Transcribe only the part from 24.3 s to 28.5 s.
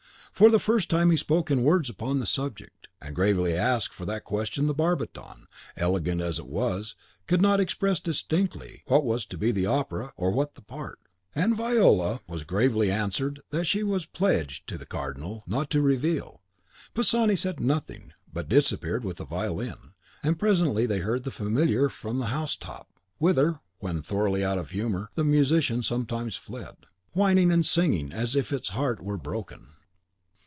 out of humour, the musician sometimes fled), whining and sighing as